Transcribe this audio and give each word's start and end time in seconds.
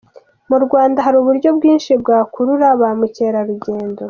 Mu 0.49 0.57
Rwanda 0.65 0.99
hari 1.05 1.15
uburyo 1.21 1.49
bwinshi 1.57 1.91
bwakurura 2.01 2.67
ba 2.79 2.89
mukerarugendo 2.99 3.99